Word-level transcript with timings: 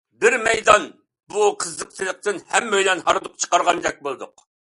بىر 0.23 0.35
مەيدان 0.45 0.87
بۇ 1.33 1.49
قىزىقچىلىقتىن 1.65 2.41
ھەممەيلەن 2.53 3.05
ھاردۇق 3.11 3.39
چىقارغاندەك 3.45 4.05
بولدى. 4.09 4.31